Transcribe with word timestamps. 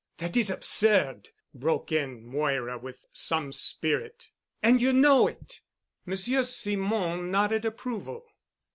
"That 0.17 0.35
is 0.35 0.49
absurd——" 0.49 1.29
broke 1.53 1.91
in 1.91 2.25
Moira 2.25 2.79
with 2.79 3.05
some 3.13 3.51
spirit, 3.51 4.31
"and 4.63 4.81
you 4.81 4.91
know 4.93 5.27
it." 5.27 5.61
Monsieur 6.07 6.41
Simon 6.41 7.29
nodded 7.29 7.65
approval. 7.65 8.25